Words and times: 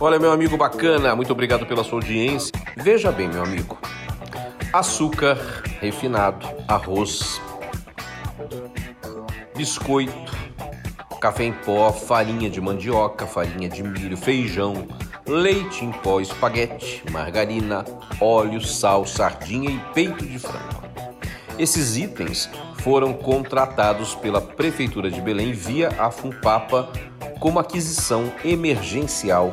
Olha, 0.00 0.18
meu 0.18 0.32
amigo 0.32 0.56
bacana, 0.56 1.14
muito 1.14 1.32
obrigado 1.32 1.64
pela 1.64 1.84
sua 1.84 1.98
audiência. 1.98 2.52
Veja 2.76 3.12
bem, 3.12 3.28
meu 3.28 3.44
amigo: 3.44 3.78
açúcar 4.72 5.38
refinado, 5.80 6.48
arroz, 6.66 7.40
biscoito, 9.56 10.32
café 11.20 11.44
em 11.44 11.52
pó, 11.52 11.92
farinha 11.92 12.50
de 12.50 12.60
mandioca, 12.60 13.24
farinha 13.24 13.68
de 13.68 13.82
milho, 13.84 14.16
feijão, 14.16 14.88
leite 15.24 15.84
em 15.84 15.92
pó, 15.92 16.20
espaguete, 16.20 17.04
margarina, 17.12 17.84
óleo, 18.20 18.60
sal, 18.60 19.06
sardinha 19.06 19.70
e 19.70 19.80
peito 19.94 20.26
de 20.26 20.38
frango. 20.38 20.82
Esses 21.58 21.96
itens 21.96 22.50
foram 22.86 23.12
contratados 23.12 24.14
pela 24.14 24.40
Prefeitura 24.40 25.10
de 25.10 25.20
Belém 25.20 25.50
via 25.50 25.88
a 25.98 26.08
Funpapa 26.08 26.88
como 27.40 27.58
aquisição 27.58 28.32
emergencial 28.44 29.50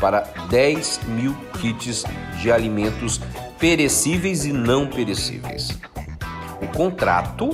para 0.00 0.20
10 0.48 1.00
mil 1.08 1.34
kits 1.60 2.04
de 2.40 2.52
alimentos 2.52 3.20
perecíveis 3.58 4.44
e 4.44 4.52
não 4.52 4.86
perecíveis. 4.86 5.76
O 6.62 6.68
contrato 6.68 7.50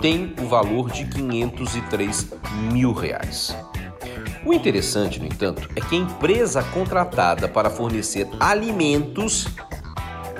tem 0.00 0.34
o 0.40 0.46
valor 0.46 0.90
de 0.90 1.04
503 1.04 2.32
mil 2.72 2.94
reais. 2.94 3.54
O 4.42 4.54
interessante, 4.54 5.20
no 5.20 5.26
entanto, 5.26 5.68
é 5.76 5.82
que 5.82 5.96
a 5.96 5.98
empresa 5.98 6.62
contratada 6.62 7.46
para 7.46 7.68
fornecer 7.68 8.26
alimentos 8.40 9.48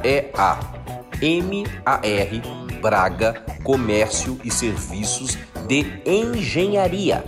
é 0.02 0.30
a 0.34 0.58
MAR 1.20 2.00
Braga 2.80 3.44
Comércio 3.68 4.40
e 4.42 4.50
Serviços 4.50 5.36
de 5.66 5.84
Engenharia, 6.06 7.22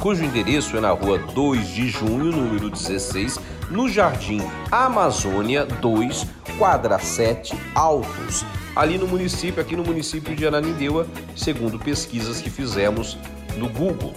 cujo 0.00 0.22
endereço 0.22 0.76
é 0.76 0.80
na 0.80 0.92
rua 0.92 1.18
2 1.18 1.66
de 1.66 1.88
junho, 1.88 2.26
número 2.26 2.70
16, 2.70 3.40
no 3.68 3.88
Jardim 3.88 4.40
Amazônia 4.70 5.66
2, 5.66 6.26
quadra 6.56 7.00
7, 7.00 7.58
Altos, 7.74 8.44
ali 8.76 8.98
no 8.98 9.08
município, 9.08 9.60
aqui 9.60 9.74
no 9.74 9.82
município 9.82 10.36
de 10.36 10.46
Ananindeua, 10.46 11.08
segundo 11.34 11.76
pesquisas 11.76 12.40
que 12.40 12.48
fizemos 12.48 13.18
no 13.56 13.68
Google. 13.68 14.14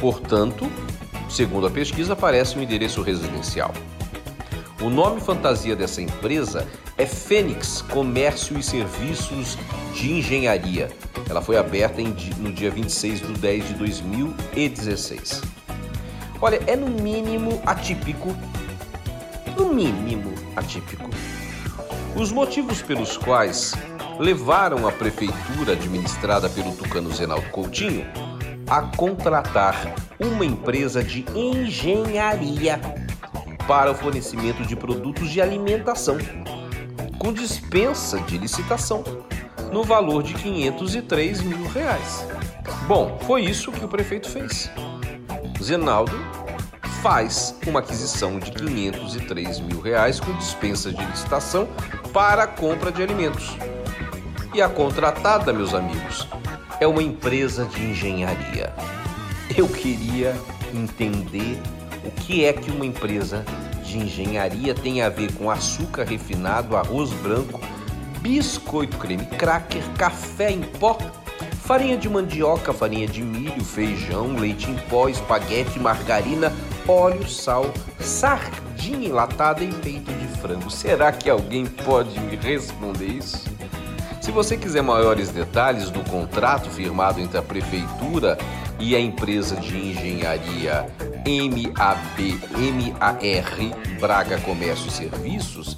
Portanto, 0.00 0.68
segundo 1.30 1.68
a 1.68 1.70
pesquisa, 1.70 2.14
aparece 2.14 2.58
um 2.58 2.62
endereço 2.62 3.02
residencial. 3.02 3.72
O 4.84 4.90
nome 4.90 5.18
fantasia 5.18 5.74
dessa 5.74 6.02
empresa 6.02 6.68
é 6.98 7.06
Fênix 7.06 7.80
Comércio 7.80 8.58
e 8.58 8.62
Serviços 8.62 9.56
de 9.94 10.12
Engenharia. 10.12 10.90
Ela 11.26 11.40
foi 11.40 11.56
aberta 11.56 12.02
em, 12.02 12.14
no 12.36 12.52
dia 12.52 12.70
26 12.70 13.20
de 13.22 13.32
10 13.32 13.68
de 13.68 13.74
2016. 13.76 15.40
Olha, 16.38 16.60
é 16.66 16.76
no 16.76 16.90
mínimo 16.90 17.62
atípico. 17.64 18.36
No 19.56 19.72
mínimo 19.72 20.34
atípico. 20.54 21.08
Os 22.14 22.30
motivos 22.30 22.82
pelos 22.82 23.16
quais 23.16 23.72
levaram 24.18 24.86
a 24.86 24.92
prefeitura 24.92 25.72
administrada 25.72 26.50
pelo 26.50 26.72
tucano 26.72 27.10
Zenaldo 27.10 27.48
Coutinho 27.48 28.06
a 28.68 28.82
contratar 28.82 29.94
uma 30.20 30.44
empresa 30.44 31.02
de 31.02 31.24
engenharia 31.34 32.78
para 33.66 33.90
o 33.90 33.94
fornecimento 33.94 34.62
de 34.62 34.76
produtos 34.76 35.30
de 35.30 35.40
alimentação, 35.40 36.18
com 37.18 37.32
dispensa 37.32 38.18
de 38.20 38.38
licitação, 38.38 39.02
no 39.72 39.82
valor 39.82 40.22
de 40.22 40.34
503 40.34 41.42
mil 41.42 41.66
reais. 41.68 42.26
Bom, 42.86 43.18
foi 43.26 43.42
isso 43.42 43.72
que 43.72 43.84
o 43.84 43.88
prefeito 43.88 44.28
fez. 44.28 44.70
Zenaldo 45.62 46.12
faz 47.02 47.54
uma 47.66 47.80
aquisição 47.80 48.38
de 48.38 48.50
503 48.52 49.60
mil 49.60 49.80
reais 49.80 50.20
com 50.20 50.32
dispensa 50.36 50.92
de 50.92 51.04
licitação 51.04 51.68
para 52.12 52.44
a 52.44 52.46
compra 52.46 52.92
de 52.92 53.02
alimentos. 53.02 53.56
E 54.54 54.62
a 54.62 54.68
contratada, 54.68 55.52
meus 55.52 55.74
amigos, 55.74 56.28
é 56.80 56.86
uma 56.86 57.02
empresa 57.02 57.64
de 57.64 57.82
engenharia. 57.82 58.72
Eu 59.56 59.68
queria 59.68 60.34
entender 60.72 61.60
o 62.04 62.10
que 62.10 62.44
é 62.44 62.52
que 62.52 62.70
uma 62.70 62.84
empresa 62.86 63.44
de 63.82 63.98
engenharia 63.98 64.74
tem 64.74 65.02
a 65.02 65.08
ver 65.08 65.32
com 65.32 65.50
açúcar 65.50 66.04
refinado, 66.04 66.76
arroz 66.76 67.10
branco, 67.14 67.60
biscoito 68.20 68.96
creme 68.96 69.26
cracker, 69.26 69.82
café 69.96 70.50
em 70.50 70.62
pó, 70.62 70.98
farinha 71.62 71.96
de 71.96 72.08
mandioca, 72.08 72.72
farinha 72.72 73.06
de 73.06 73.22
milho, 73.22 73.64
feijão, 73.64 74.36
leite 74.36 74.70
em 74.70 74.76
pó, 74.88 75.08
espaguete, 75.08 75.78
margarina, 75.78 76.52
óleo, 76.86 77.28
sal, 77.28 77.72
sardinha 78.00 79.08
enlatada 79.08 79.62
e 79.64 79.72
peito 79.72 80.12
de 80.12 80.26
frango. 80.40 80.70
Será 80.70 81.12
que 81.12 81.30
alguém 81.30 81.66
pode 81.66 82.18
me 82.20 82.36
responder 82.36 83.06
isso? 83.06 83.44
Se 84.20 84.30
você 84.30 84.56
quiser 84.56 84.82
maiores 84.82 85.28
detalhes 85.28 85.90
do 85.90 86.00
contrato 86.08 86.70
firmado 86.70 87.20
entre 87.20 87.36
a 87.36 87.42
prefeitura 87.42 88.38
e 88.78 88.96
a 88.96 89.00
empresa 89.00 89.56
de 89.56 89.76
engenharia 89.76 90.86
MAB, 91.26 92.40
MAR 92.98 93.18
Braga 94.00 94.40
Comércio 94.40 94.88
e 94.88 94.90
Serviços, 94.90 95.76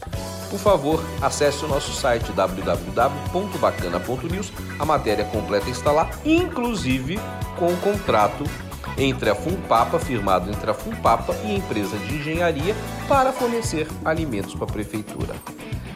por 0.51 0.59
favor, 0.59 1.01
acesse 1.21 1.63
o 1.65 1.69
nosso 1.69 1.93
site 1.93 2.33
www.bacana.news. 2.33 4.53
A 4.79 4.85
matéria 4.85 5.25
completa 5.25 5.69
está 5.69 5.91
lá, 5.91 6.09
inclusive 6.25 7.19
com 7.59 7.67
o 7.67 7.77
contrato 7.79 8.45
entre 8.97 9.29
a 9.29 9.35
Funpapa, 9.35 9.99
firmado 9.99 10.49
entre 10.51 10.71
a 10.71 10.75
Funpapa 10.75 11.35
e 11.45 11.49
a 11.49 11.55
empresa 11.55 11.97
de 11.99 12.15
engenharia 12.17 12.77
para 13.09 13.33
fornecer 13.33 13.89
alimentos 14.05 14.55
para 14.55 14.65
a 14.65 14.73
prefeitura. 14.73 15.35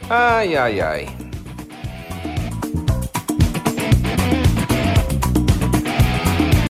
Ai, 0.08 0.56
ai, 0.56 0.80
ai. 0.80 1.29